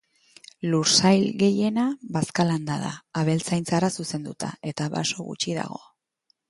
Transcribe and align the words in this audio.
Lursail 0.69 1.25
gehiena 1.41 1.83
bazka-landa 2.17 2.79
da, 2.85 2.91
abeltzaintzara 3.23 3.95
zuzenduta, 4.01 4.53
eta 4.73 4.93
baso 4.97 5.29
gutxi 5.31 5.59
dago. 5.63 5.85